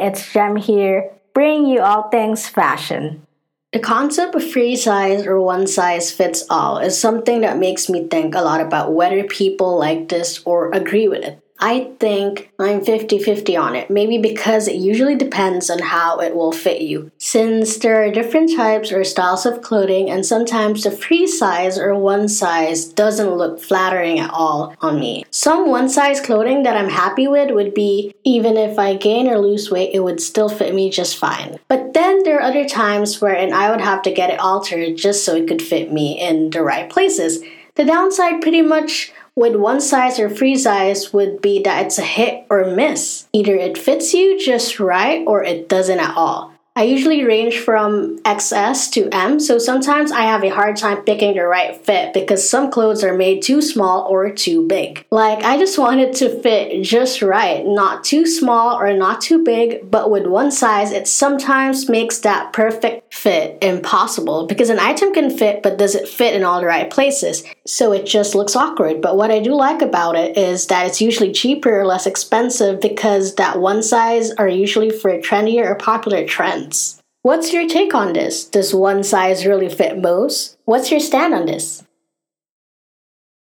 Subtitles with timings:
[0.00, 3.26] it's Jem here, bringing you all things fashion.
[3.72, 8.06] The concept of free size or one size fits all is something that makes me
[8.06, 11.42] think a lot about whether people like this or agree with it.
[11.58, 16.34] I think I'm 50 50 on it, maybe because it usually depends on how it
[16.34, 17.12] will fit you.
[17.32, 21.94] Since there are different types or styles of clothing, and sometimes the free size or
[21.94, 25.24] one size doesn't look flattering at all on me.
[25.30, 29.38] Some one size clothing that I'm happy with would be even if I gain or
[29.38, 31.58] lose weight, it would still fit me just fine.
[31.68, 35.24] But then there are other times wherein I would have to get it altered just
[35.24, 37.42] so it could fit me in the right places.
[37.76, 42.02] The downside pretty much with one size or free size would be that it's a
[42.02, 43.26] hit or miss.
[43.32, 46.52] Either it fits you just right or it doesn't at all.
[46.74, 51.34] I usually range from XS to M, so sometimes I have a hard time picking
[51.34, 55.04] the right fit because some clothes are made too small or too big.
[55.10, 59.44] Like, I just want it to fit just right, not too small or not too
[59.44, 65.12] big, but with one size, it sometimes makes that perfect fit impossible because an item
[65.12, 67.44] can fit, but does it fit in all the right places?
[67.66, 69.00] So it just looks awkward.
[69.00, 72.80] But what I do like about it is that it's usually cheaper or less expensive
[72.80, 77.00] because that one size are usually for trendier or popular trends.
[77.22, 78.44] What's your take on this?
[78.44, 80.56] Does one size really fit most?
[80.64, 81.84] What's your stand on this?